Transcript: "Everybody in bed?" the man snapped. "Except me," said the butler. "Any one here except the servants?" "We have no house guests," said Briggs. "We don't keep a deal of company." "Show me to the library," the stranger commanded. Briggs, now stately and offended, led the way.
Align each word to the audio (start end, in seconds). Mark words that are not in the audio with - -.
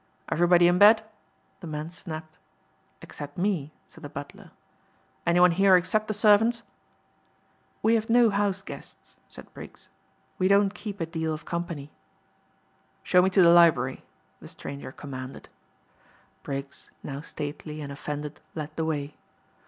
"Everybody 0.29 0.67
in 0.67 0.79
bed?" 0.79 1.03
the 1.59 1.67
man 1.67 1.91
snapped. 1.91 2.35
"Except 3.03 3.37
me," 3.37 3.71
said 3.87 4.03
the 4.03 4.09
butler. 4.09 4.49
"Any 5.27 5.39
one 5.39 5.51
here 5.51 5.75
except 5.75 6.07
the 6.07 6.13
servants?" 6.15 6.63
"We 7.83 7.93
have 7.93 8.09
no 8.09 8.31
house 8.31 8.63
guests," 8.63 9.17
said 9.29 9.53
Briggs. 9.53 9.89
"We 10.39 10.47
don't 10.47 10.73
keep 10.73 11.01
a 11.01 11.05
deal 11.05 11.35
of 11.35 11.45
company." 11.45 11.91
"Show 13.03 13.21
me 13.21 13.29
to 13.29 13.43
the 13.43 13.53
library," 13.53 14.03
the 14.39 14.47
stranger 14.47 14.91
commanded. 14.91 15.49
Briggs, 16.41 16.89
now 17.03 17.21
stately 17.21 17.79
and 17.79 17.91
offended, 17.91 18.41
led 18.55 18.75
the 18.77 18.85
way. 18.85 19.17